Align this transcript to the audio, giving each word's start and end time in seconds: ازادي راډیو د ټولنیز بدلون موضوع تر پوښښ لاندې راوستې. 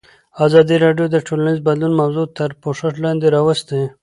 ازادي 0.45 0.75
راډیو 0.85 1.05
د 1.11 1.17
ټولنیز 1.27 1.57
بدلون 1.67 1.93
موضوع 2.01 2.25
تر 2.37 2.49
پوښښ 2.61 2.93
لاندې 3.03 3.27
راوستې. 3.35 3.81